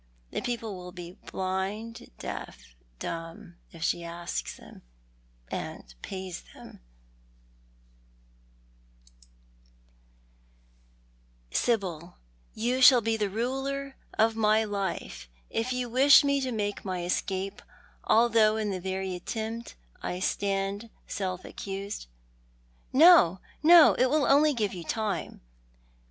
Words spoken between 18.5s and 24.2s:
iu the very attempt I stand self accused ""No, no, it